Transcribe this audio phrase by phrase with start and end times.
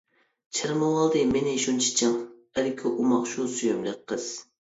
[0.59, 2.17] چىرمىۋالدى مېنى شۇنچە چىڭ،
[2.61, 4.29] ئەركە، ئوماق شۇ سۆيۈملۈك قىز.